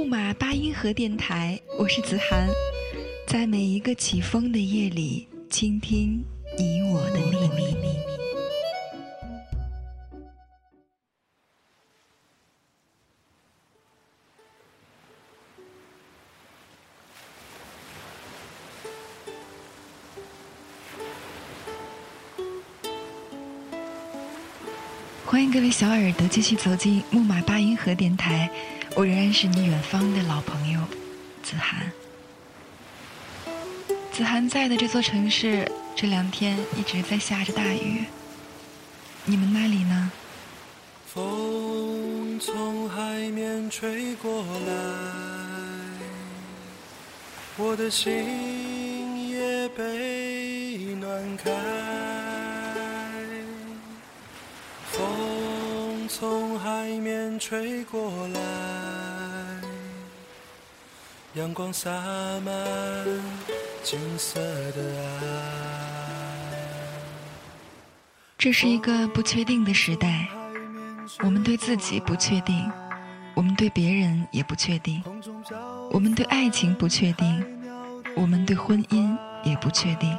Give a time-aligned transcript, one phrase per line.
[0.00, 2.48] 木马八音盒电台，我是子涵，
[3.26, 6.24] 在每一个起风的夜里，倾听
[6.56, 7.18] 你我的
[7.54, 8.00] 秘密。
[25.26, 28.50] 欢迎各位小耳朵继续走进木马八音盒电台。
[28.96, 30.80] 我仍然是你远方的老朋友，
[31.42, 31.90] 子涵。
[34.12, 38.04] 子涵在的这座城市，这两天一直在下着大雨。
[39.24, 40.10] 你们那里呢？
[41.06, 44.72] 风从海面吹过来，
[47.56, 52.19] 我的心也被暖开。
[56.20, 58.40] 从海面吹过来。
[61.32, 61.90] 阳光洒
[62.44, 62.52] 满
[63.82, 66.58] 金色的爱。
[68.36, 70.28] 这是一个不确定的时代，
[71.20, 72.70] 我们对自己不确定，
[73.34, 75.02] 我们对别人也不确定，
[75.90, 77.42] 我们对爱情不确定，
[78.14, 80.14] 我们对婚姻也不确定，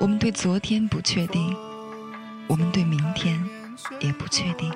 [0.00, 1.56] 我们对昨天不确定，
[2.48, 3.40] 我们对明天
[4.00, 4.74] 也不确定。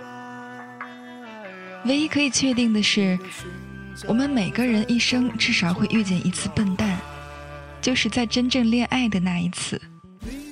[1.89, 3.19] 唯一可以确定的是。
[4.07, 6.97] 我们每个人一生至少会遇见一次笨蛋，
[7.83, 9.81] 就是在真正恋爱的那一次。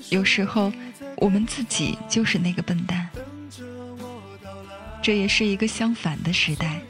[0.09, 0.73] 有时候，
[1.19, 3.09] 我们自己就是那个笨蛋。
[5.01, 6.81] 这也是一个相反的时代，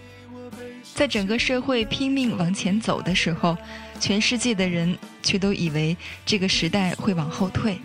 [0.95, 3.55] 在整个社会拼命往前走的时候，
[4.01, 7.79] 全世界的人却都以为这个时代会往后退。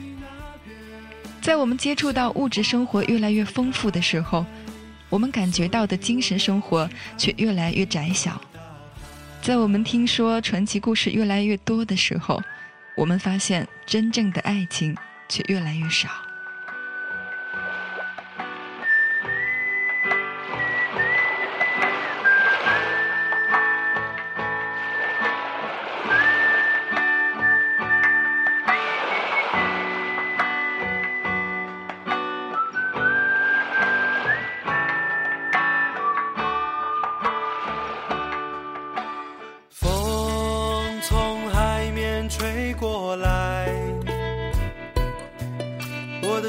[1.42, 4.46] 在我们接触到物质生活越来越丰富的时候，
[5.12, 8.42] 我们感觉到的精神生活却越来越窄小。
[9.44, 12.42] 在我们听说传奇故事越来越多的时候，
[12.96, 14.96] 我们发现真正的爱情
[15.28, 16.10] 却越来越少。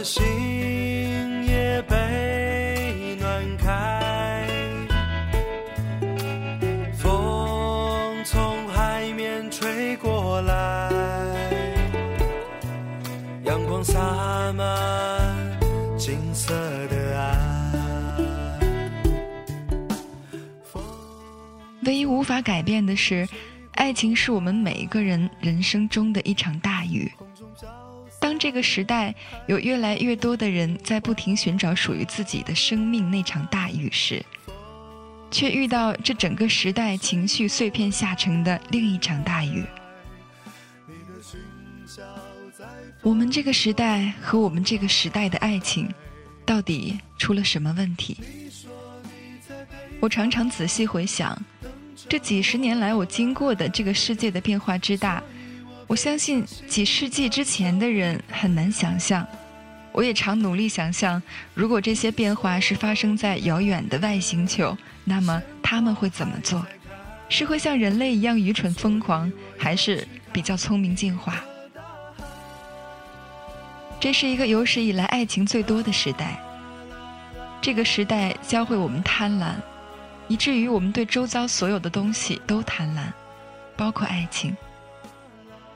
[0.04, 4.46] 心也被暖开，
[6.94, 10.90] 风从海面吹过来，
[13.44, 15.58] 阳光洒满
[15.96, 16.52] 金色
[16.88, 17.38] 的爱。
[21.84, 23.28] 唯一无法改变的是，
[23.74, 27.10] 爱情是我们每一个人人生中的一场大雨。
[28.42, 29.14] 这个时代
[29.46, 34.20] 有越来越多的人在不停寻找属于自己的生命那场大雨时，
[35.30, 39.64] 却遇到这整个时代情绪碎片下成的另一场大雨。
[43.00, 45.88] 我们这个时代和我们这个时代的爱情，
[46.44, 48.16] 到底出了什么问题？
[50.00, 51.40] 我常常仔细回想，
[52.08, 55.22] 这几十年来我经过的这个世界的变化之大。
[55.92, 59.26] 我相信几世纪之前的人很难想象，
[59.92, 61.22] 我也常努力想象，
[61.52, 66.66] 如果这些变化是发生在遥远的外星球，那么他们会怎么做？
[67.28, 71.44] 是会像人类一样愚蠢疯狂，还是比较聪明进化？
[74.00, 76.40] 这是一个有史以来爱情最多的时代。
[77.60, 79.56] 这个时代教会我们贪婪，
[80.26, 83.12] 以至于我们对周遭所有的东西都贪婪，
[83.76, 84.56] 包括爱情。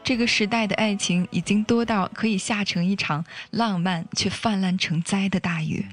[0.06, 5.84] 这个时代的爱情已经多到可以下成一场浪漫却泛滥成灾的大雨。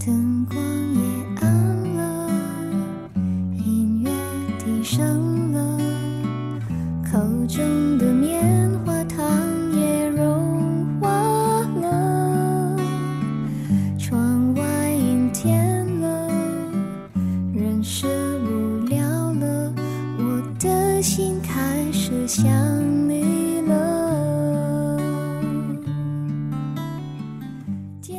[0.00, 0.56] 灯光
[0.94, 1.00] 也
[1.42, 2.30] 暗了
[3.58, 4.10] 音乐
[4.58, 5.25] 低声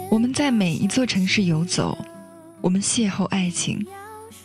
[0.10, 1.98] 我们在每一座城市游走，
[2.62, 3.86] 我们邂逅爱情，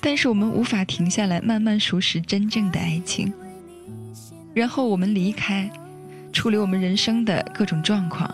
[0.00, 3.32] 但是我们无法停下来慢慢熟识真正的爱情。
[4.54, 5.70] 然后我们离开，
[6.32, 8.32] 处理我们人生的各种状况，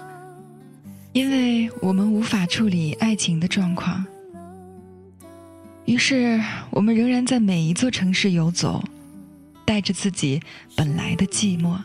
[1.12, 4.05] 因为我们无法处理爱情的状况。
[5.84, 6.40] 于是，
[6.70, 8.82] 我们仍然在每一座城市游走，
[9.64, 10.43] 带着自己
[10.76, 11.78] 本来的寂寞，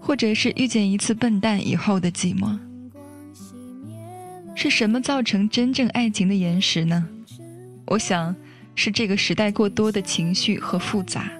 [0.00, 2.58] 或者是遇见一次笨蛋以后的寂寞。
[4.54, 7.06] 是什么造成真正爱情的延时呢？
[7.86, 8.34] 我想，
[8.74, 11.30] 是这个时代过多的情绪和复杂。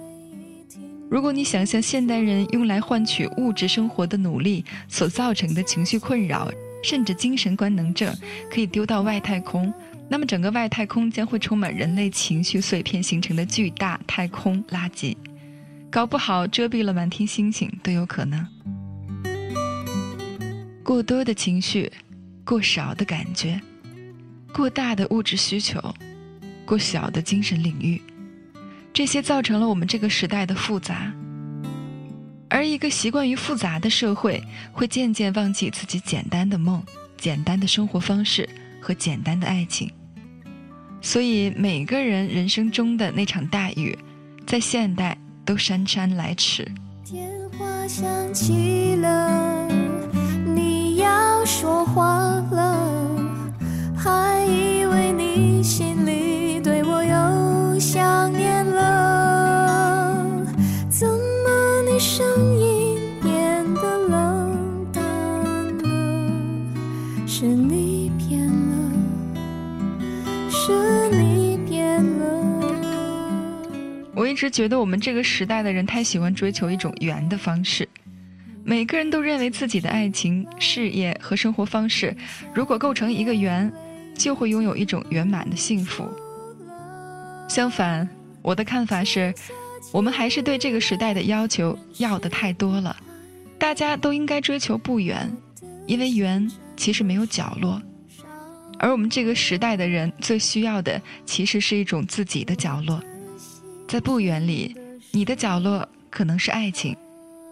[1.09, 6.51] 如果你想象现代人用来换取物质生活的努力所造成的情绪困扰，
[6.83, 8.13] 甚至精神官能症，
[8.51, 9.71] 可以丢到外太空。
[10.09, 15.15] 那么，整个外太空将会充满人类情绪碎片形成的巨大太空垃圾，
[15.89, 18.45] 搞不好遮蔽了满天星星都有可能。
[20.83, 21.91] 过多的情绪，
[22.45, 23.59] 过少的感觉，
[24.53, 25.81] 过大的物质需求，
[26.65, 28.01] 过小的精神领域，
[28.93, 31.11] 这些造成了我们这个时代的复杂。
[32.49, 36.83] 而一个习惯于复杂的社会，会渐渐忘记自己简单的梦、
[37.17, 38.47] 简单的生活方式
[38.79, 39.91] 和简单的爱情。
[41.01, 43.97] 所以，每个人人生中的那场大雨，
[44.45, 46.63] 在现代都姗姗来迟。
[47.03, 49.42] 电话响起了，
[74.43, 77.87] 是觉得我们这个时代的人太喜欢追求一种圆的方式，
[78.65, 82.13] 每个人都认为自己的爱情、事业和生活方式，
[82.53, 83.71] 如果构成一个圆，
[84.17, 86.05] 就会拥有一种圆满的幸福。
[87.47, 88.05] 相反，
[88.41, 89.33] 我的看法是，
[89.93, 92.93] 我们还是对这个时代的要求要的太多了。
[93.57, 95.33] 大家都应该追求不圆，
[95.87, 97.81] 因为圆其实没有角落。
[98.77, 103.01] 而我们这个时代的人最需要的，其实是一种自己的角落。
[103.87, 104.75] 在不远里，
[105.11, 106.95] 你的角落可能是爱情，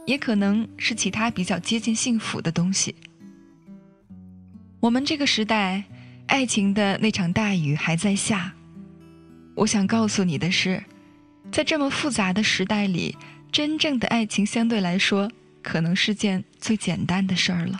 [0.07, 2.95] 也可能是其他比较接近幸福的东西。
[4.79, 5.83] 我们这个时代，
[6.25, 8.53] 爱情的那场大雨还在下。
[9.53, 10.83] 我想告诉你的是，
[11.51, 13.15] 在这么复杂的时代里，
[13.51, 15.29] 真正的爱情相对来说，
[15.61, 17.79] 可能是件最简单的事儿了。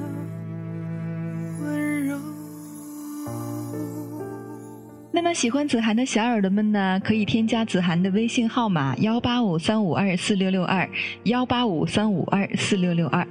[5.23, 10.89] 那么喜欢子涵的小耳朵们呢，可以添加子涵的微信号码幺八五三五二四六六二
[11.25, 13.25] 幺八五三五二四六六二。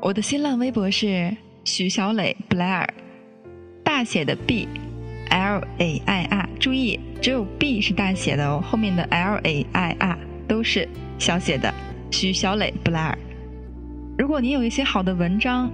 [0.00, 2.94] 我的新浪微博是许小磊布莱尔，
[3.82, 4.68] 大写的 B
[5.30, 10.88] L A I R，注意只有 B 是大写的哦，后面的 L A I R 都是
[11.18, 11.74] 小写的。
[12.12, 13.18] 许小磊布莱尔，
[14.16, 15.68] 如果你有一些好的文章，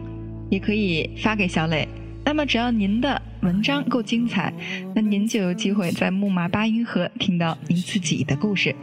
[0.48, 1.86] 也可以发给小磊。
[2.24, 4.52] 那么只要您的文章够精彩，
[4.94, 8.74] 那您就有机会在木马八音盒听到您自己的故事。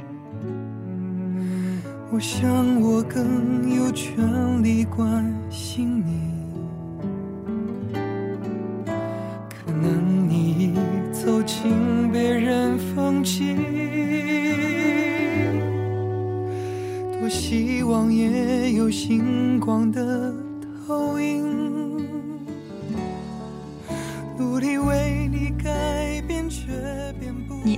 [2.12, 6.12] 我想我更有权利关心你，
[9.50, 10.74] 可能你已
[11.12, 13.58] 走进别人风景，
[17.20, 20.34] 多希望也有星光的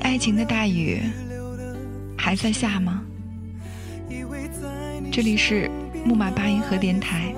[0.10, 1.04] 爱情的大雨
[2.18, 3.04] 还在下吗？
[5.12, 5.70] 这里是
[6.04, 7.32] 木马八音盒电台，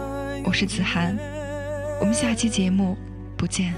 [0.45, 1.17] 我是子涵，
[1.99, 2.95] 我们下期节目
[3.35, 3.73] 不见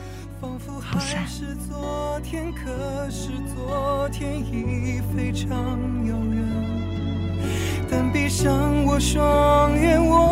[0.92, 1.26] 不散。
[1.26, 5.50] 是昨天，可是昨天已非常
[6.06, 6.46] 遥远。
[7.90, 10.28] 但闭上我双眼，我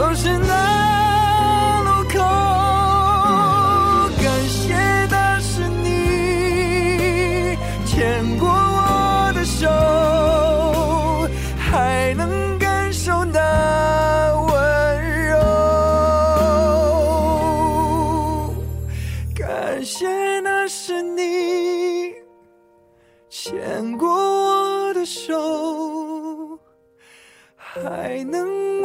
[0.00, 2.18] 总是那路口，
[4.16, 4.72] 感谢
[5.08, 7.54] 的是你
[7.84, 9.68] 牵过我的手，
[11.58, 13.38] 还能感受那
[14.48, 14.54] 温
[15.28, 15.36] 柔。
[19.36, 22.14] 感谢那是你
[23.28, 26.58] 牵过我的手。
[27.56, 28.79] 还能